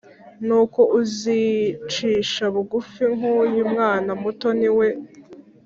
Nuko 0.45 0.81
uzicisha 0.99 2.43
bugufi 2.53 3.03
nk 3.15 3.23
uyu 3.39 3.61
mwana 3.71 4.09
muto 4.21 4.47
ni 4.59 4.69
we 4.77 4.87